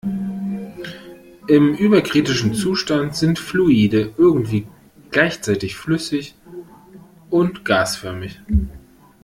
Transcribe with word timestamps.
Im 1.45 1.75
überkritischen 1.75 2.55
Zustand 2.55 3.15
sind 3.15 3.37
Fluide 3.37 4.11
irgendwie 4.17 4.65
gleichzeitig 5.11 5.75
flüssig 5.75 6.33
und 7.29 7.63
gasförmig. 7.65 8.41